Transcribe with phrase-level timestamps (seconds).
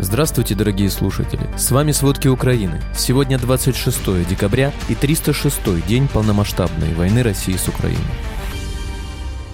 [0.00, 1.50] Здравствуйте, дорогие слушатели!
[1.56, 2.80] С вами «Сводки Украины».
[2.94, 7.98] Сегодня 26 декабря и 306 день полномасштабной войны России с Украиной.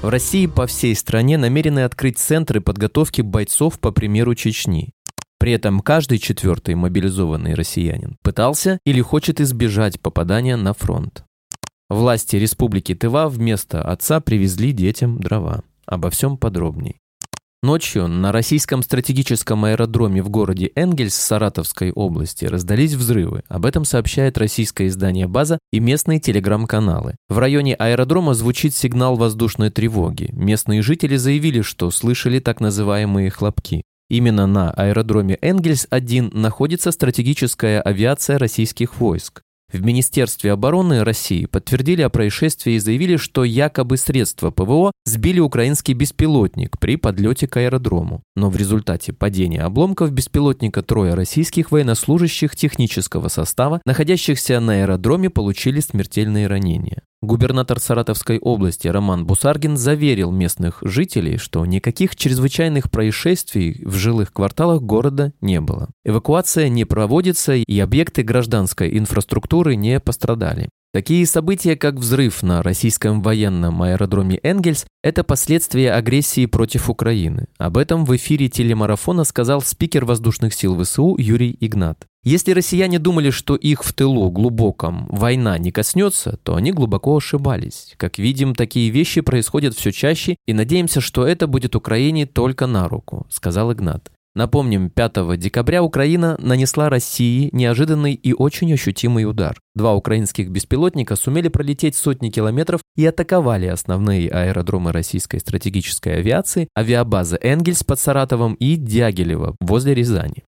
[0.03, 4.91] В России по всей стране намерены открыть центры подготовки бойцов по примеру Чечни.
[5.39, 11.25] При этом каждый четвертый мобилизованный россиянин пытался или хочет избежать попадания на фронт.
[11.89, 15.63] Власти Республики Тыва вместо отца привезли детям дрова.
[15.87, 17.01] Обо всем подробней.
[17.65, 23.43] Ночью на российском стратегическом аэродроме в городе Энгельс Саратовской области раздались взрывы.
[23.49, 27.17] Об этом сообщает российское издание «База» и местные телеграм-каналы.
[27.31, 30.29] В районе аэродрома звучит сигнал воздушной тревоги.
[30.35, 33.83] Местные жители заявили, что слышали так называемые хлопки.
[34.11, 39.41] Именно на аэродроме Энгельс-1 находится стратегическая авиация российских войск.
[39.75, 45.95] В Министерстве обороны России подтвердили о происшествии и заявили, что якобы средства ПВО сбили украинский
[45.95, 48.23] беспилотник при подлете к аэродрому.
[48.37, 55.81] Но в результате падения обломков беспилотника трое российских военнослужащих технического состава, находящихся на аэродроме, получили
[55.81, 57.03] смертельные ранения.
[57.25, 64.83] Губернатор Саратовской области Роман Бусаргин заверил местных жителей, что никаких чрезвычайных происшествий в жилых кварталах
[64.83, 65.89] города не было.
[66.05, 70.69] Эвакуация не проводится и объекты гражданской инфраструктуры не пострадали.
[70.95, 77.49] Такие события, как взрыв на российском военном аэродроме Энгельс, это последствия агрессии против Украины.
[77.59, 82.07] Об этом в эфире телемарафона сказал спикер воздушных сил ВСУ Юрий Игнат.
[82.23, 87.95] Если россияне думали, что их в тылу глубоком война не коснется, то они глубоко ошибались.
[87.97, 92.89] Как видим, такие вещи происходят все чаще, и надеемся, что это будет Украине только на
[92.89, 94.13] руку, сказал Игнат.
[94.37, 99.61] Напомним, 5 декабря Украина нанесла России неожиданный и очень ощутимый удар.
[99.77, 107.39] Два украинских беспилотника сумели пролететь сотни километров и атаковали основные аэродромы российской стратегической авиации, авиабазы
[107.41, 110.43] Энгельс под Саратовом и Дягилево возле Рязани.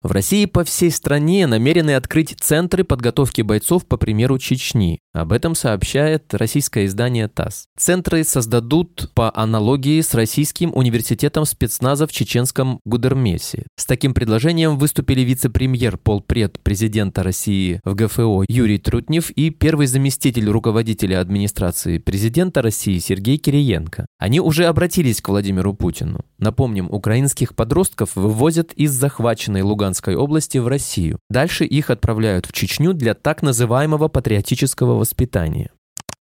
[0.00, 5.00] В России по всей стране намерены открыть центры подготовки бойцов по примеру Чечни.
[5.18, 7.66] Об этом сообщает российское издание ТАСС.
[7.76, 13.66] Центры создадут по аналогии с Российским университетом спецназа в чеченском Гудермесе.
[13.74, 20.48] С таким предложением выступили вице-премьер, полпред президента России в ГФО Юрий Трутнев и первый заместитель
[20.48, 24.06] руководителя администрации президента России Сергей Кириенко.
[24.20, 26.20] Они уже обратились к Владимиру Путину.
[26.38, 31.18] Напомним, украинских подростков вывозят из захваченной Луганской области в Россию.
[31.28, 35.70] Дальше их отправляют в Чечню для так называемого патриотического воспитания.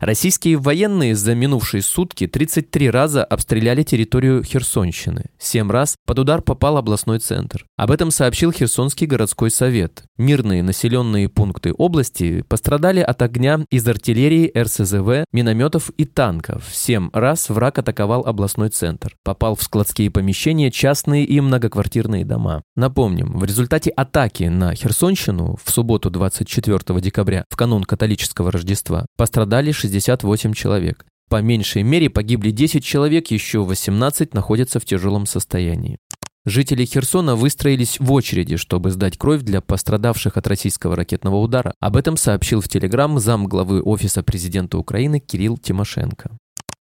[0.00, 5.26] Российские военные за минувшие сутки 33 раза обстреляли территорию Херсонщины.
[5.38, 7.66] 7 раз под удар попал областной центр.
[7.76, 10.04] Об этом сообщил Херсонский городской совет.
[10.16, 16.64] Мирные населенные пункты области пострадали от огня из артиллерии, РСЗВ, минометов и танков.
[16.72, 19.14] 7 раз враг атаковал областной центр.
[19.22, 22.62] Попал в складские помещения, частные и многоквартирные дома.
[22.74, 29.72] Напомним, в результате атаки на Херсонщину в субботу 24 декабря, в канун католического Рождества, пострадали
[29.72, 31.04] 60 68 человек.
[31.28, 35.98] По меньшей мере погибли 10 человек, еще 18 находятся в тяжелом состоянии.
[36.46, 41.74] Жители Херсона выстроились в очереди, чтобы сдать кровь для пострадавших от российского ракетного удара.
[41.80, 46.30] Об этом сообщил в Телеграм зам главы Офиса президента Украины Кирилл Тимошенко.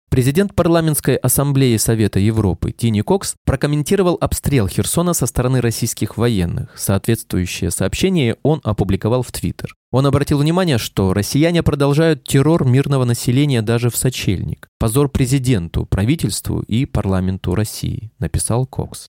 [0.09, 6.77] Президент парламентской ассамблеи Совета Европы Тини Кокс прокомментировал обстрел Херсона со стороны российских военных.
[6.77, 9.75] Соответствующее сообщение он опубликовал в Твиттер.
[9.91, 14.69] Он обратил внимание, что россияне продолжают террор мирного населения даже в сочельник.
[14.79, 19.07] Позор президенту, правительству и парламенту России, написал Кокс.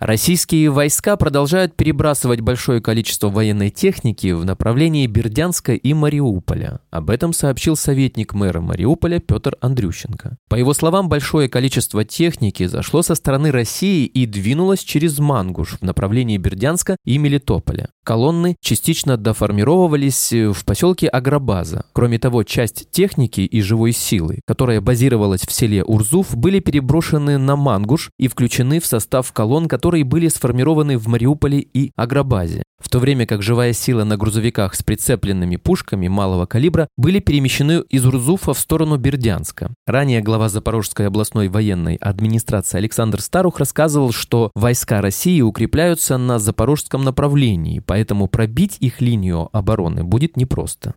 [0.00, 6.80] Российские войска продолжают перебрасывать большое количество военной техники в направлении Бердянска и Мариуполя.
[6.90, 10.38] Об этом сообщил советник мэра Мариуполя Петр Андрющенко.
[10.48, 15.82] По его словам, большое количество техники зашло со стороны России и двинулось через Мангуш в
[15.82, 17.90] направлении Бердянска и Мелитополя.
[18.02, 21.84] Колонны частично доформировывались в поселке Агробаза.
[21.92, 27.56] Кроме того, часть техники и живой силы, которая базировалась в селе Урзуф, были переброшены на
[27.56, 32.88] Мангуш и включены в состав колонн, которые которые были сформированы в Мариуполе и Агробазе, в
[32.88, 38.06] то время как живая сила на грузовиках с прицепленными пушками малого калибра были перемещены из
[38.06, 39.74] Урзуфа в сторону Бердянска.
[39.88, 47.02] Ранее глава Запорожской областной военной администрации Александр Старух рассказывал, что войска России укрепляются на запорожском
[47.02, 50.94] направлении, поэтому пробить их линию обороны будет непросто.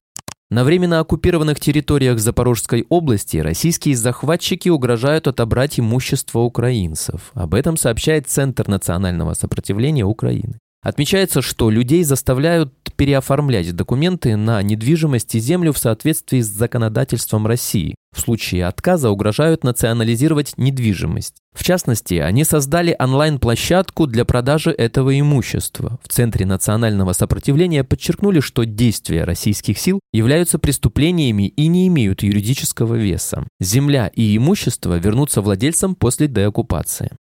[0.54, 7.32] На временно оккупированных территориях Запорожской области российские захватчики угрожают отобрать имущество украинцев.
[7.34, 10.60] Об этом сообщает Центр национального сопротивления Украины.
[10.84, 17.96] Отмечается, что людей заставляют переоформлять документы на недвижимость и землю в соответствии с законодательством России.
[18.14, 21.36] В случае отказа угрожают национализировать недвижимость.
[21.56, 26.00] В частности, они создали онлайн-площадку для продажи этого имущества.
[26.04, 32.96] В Центре национального сопротивления подчеркнули, что действия российских сил являются преступлениями и не имеют юридического
[32.96, 33.48] веса.
[33.60, 37.12] Земля и имущество вернутся владельцам после деоккупации.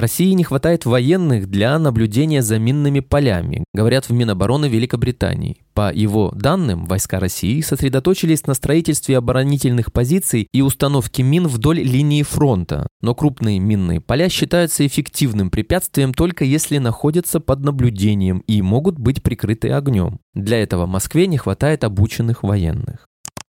[0.00, 5.62] России не хватает военных для наблюдения за минными полями, говорят в Минобороны Великобритании.
[5.74, 12.22] По его данным, войска России сосредоточились на строительстве оборонительных позиций и установке мин вдоль линии
[12.22, 18.98] фронта, но крупные минные поля считаются эффективным препятствием только если находятся под наблюдением и могут
[18.98, 20.18] быть прикрыты огнем.
[20.34, 23.05] Для этого Москве не хватает обученных военных.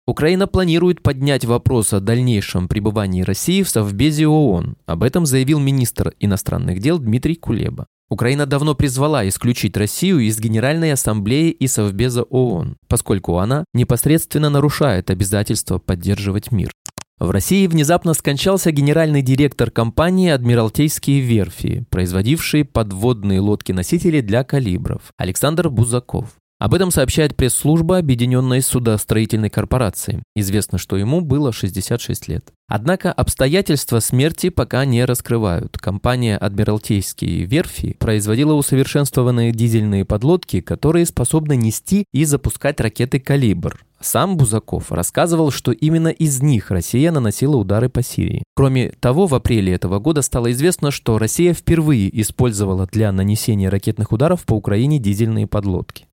[0.08, 4.76] Украина планирует поднять вопрос о дальнейшем пребывании России в Совбезе ООН.
[4.86, 7.86] Об этом заявил министр иностранных дел Дмитрий Кулеба.
[8.08, 15.10] Украина давно призвала исключить Россию из Генеральной Ассамблеи и Совбеза ООН, поскольку она непосредственно нарушает
[15.10, 16.70] обязательство поддерживать мир.
[17.18, 25.68] В России внезапно скончался генеральный директор компании «Адмиралтейские верфи», производившие подводные лодки-носители для калибров, Александр
[25.68, 26.36] Бузаков.
[26.58, 30.22] Об этом сообщает пресс-служба Объединенной судостроительной корпорации.
[30.34, 32.50] Известно, что ему было 66 лет.
[32.66, 35.76] Однако обстоятельства смерти пока не раскрывают.
[35.76, 43.78] Компания «Адмиралтейские верфи» производила усовершенствованные дизельные подлодки, которые способны нести и запускать ракеты «Калибр».
[44.00, 48.42] Сам Бузаков рассказывал, что именно из них Россия наносила удары по Сирии.
[48.54, 54.12] Кроме того, в апреле этого года стало известно, что Россия впервые использовала для нанесения ракетных
[54.12, 56.06] ударов по Украине дизельные подлодки.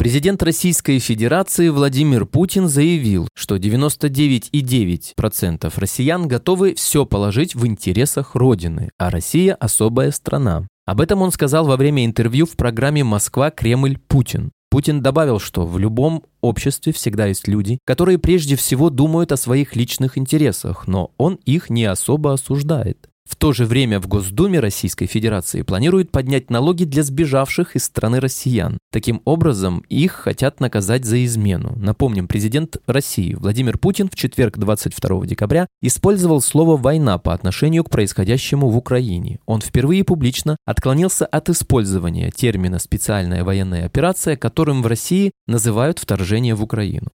[0.00, 8.88] Президент Российской Федерации Владимир Путин заявил, что 99,9% россиян готовы все положить в интересах Родины,
[8.96, 10.66] а Россия– особая страна.
[10.86, 13.50] Об этом он сказал во время интервью в программе «Москва.
[13.50, 13.98] Кремль.
[14.08, 14.52] Путин».
[14.70, 19.76] Путин добавил, что в любом обществе всегда есть люди, которые прежде всего думают о своих
[19.76, 23.09] личных интересах, но он их не особо осуждает.
[23.30, 28.18] В то же время в Госдуме Российской Федерации планируют поднять налоги для сбежавших из страны
[28.18, 28.76] россиян.
[28.90, 31.74] Таким образом, их хотят наказать за измену.
[31.76, 37.90] Напомним, президент России Владимир Путин в четверг 22 декабря использовал слово «война» по отношению к
[37.90, 39.38] происходящему в Украине.
[39.46, 46.56] Он впервые публично отклонился от использования термина «специальная военная операция», которым в России называют вторжение
[46.56, 47.10] в Украину.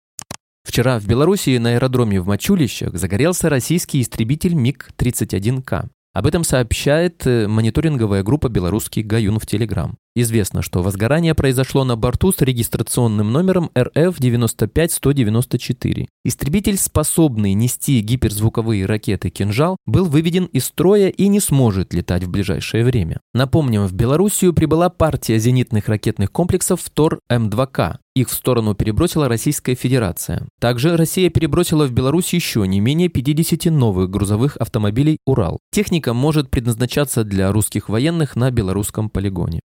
[0.63, 5.89] Вчера в Белоруссии на аэродроме в Мачулищах загорелся российский истребитель МиГ-31К.
[6.13, 9.97] Об этом сообщает э, мониторинговая группа «Белорусский Гаюн» в Телеграм.
[10.15, 16.05] Известно, что возгорание произошло на борту с регистрационным номером РФ-95194.
[16.23, 22.29] Истребитель, способный нести гиперзвуковые ракеты «Кинжал», был выведен из строя и не сможет летать в
[22.29, 23.21] ближайшее время.
[23.33, 27.97] Напомним, в Белоруссию прибыла партия зенитных ракетных комплексов «Втор-М2К».
[28.15, 30.47] Их в сторону перебросила Российская Федерация.
[30.59, 35.59] Также Россия перебросила в Беларусь еще не менее 50 новых грузовых автомобилей «Урал».
[35.71, 39.61] Техника может предназначаться для русских военных на белорусском полигоне.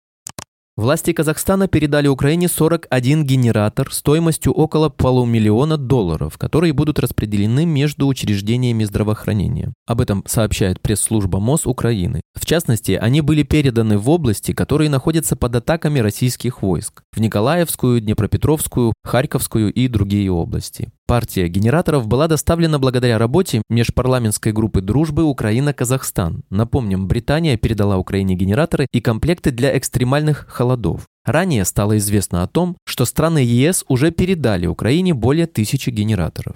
[0.76, 8.84] Власти Казахстана передали Украине 41 генератор стоимостью около полумиллиона долларов, которые будут распределены между учреждениями
[8.84, 9.72] здравоохранения.
[9.86, 12.22] Об этом сообщает пресс-служба МОЗ Украины.
[12.34, 18.02] В частности, они были переданы в области, которые находятся под атаками российских войск– в Николаевскую,
[18.02, 20.90] Днепропетровскую, Харьковскую и другие области.
[21.06, 26.44] Партия генераторов была доставлена благодаря работе межпарламентской группы дружбы Украина-Казахстан.
[26.50, 31.06] Напомним, Британия передала Украине генераторы и комплекты для экстремальных холодов.
[31.26, 36.56] Ранее стало известно о том, что страны ЕС уже передали Украине более тысячи генераторов.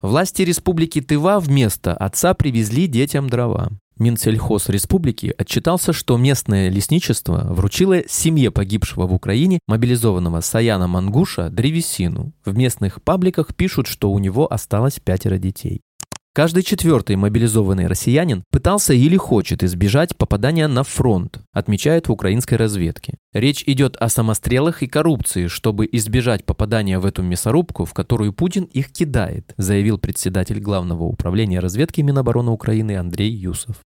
[0.00, 3.70] Власти республики Тыва вместо отца привезли детям дрова.
[3.98, 12.32] Минсельхоз республики отчитался, что местное лесничество вручило семье погибшего в Украине мобилизованного Саяна Мангуша древесину.
[12.44, 15.82] В местных пабликах пишут, что у него осталось пятеро детей.
[16.38, 23.14] Каждый четвертый мобилизованный россиянин пытался или хочет избежать попадания на фронт, отмечают в украинской разведке.
[23.32, 28.64] Речь идет о самострелах и коррупции, чтобы избежать попадания в эту мясорубку, в которую Путин
[28.64, 33.80] их кидает, заявил председатель Главного управления разведки Минобороны Украины Андрей Юсов.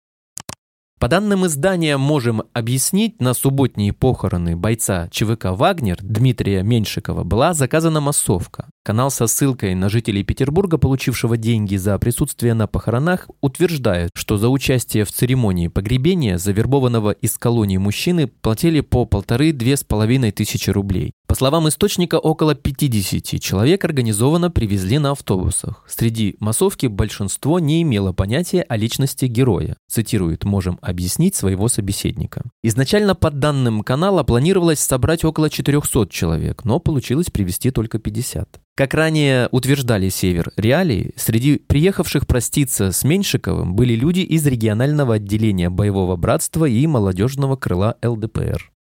[1.01, 8.03] По данным издания «Можем объяснить», на субботние похороны бойца ЧВК «Вагнер» Дмитрия Меньшикова была заказана
[8.03, 8.69] массовка.
[8.83, 14.51] Канал со ссылкой на жителей Петербурга, получившего деньги за присутствие на похоронах, утверждает, что за
[14.51, 21.13] участие в церемонии погребения завербованного из колонии мужчины платили по полторы-две с половиной тысячи рублей.
[21.31, 25.85] По словам источника, около 50 человек организованно привезли на автобусах.
[25.87, 29.77] Среди массовки большинство не имело понятия о личности героя.
[29.89, 32.43] Цитирует «Можем объяснить своего собеседника».
[32.65, 38.61] Изначально, по данным канала, планировалось собрать около 400 человек, но получилось привести только 50.
[38.75, 45.71] Как ранее утверждали Север Реалии, среди приехавших проститься с Меньшиковым были люди из регионального отделения
[45.71, 48.73] боевого братства и молодежного крыла ЛДПР.